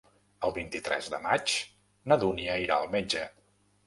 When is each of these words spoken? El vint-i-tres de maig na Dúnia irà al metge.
El 0.47 0.51
vint-i-tres 0.53 1.09
de 1.13 1.19
maig 1.25 1.53
na 2.13 2.17
Dúnia 2.23 2.57
irà 2.65 2.79
al 2.79 2.89
metge. 2.97 3.23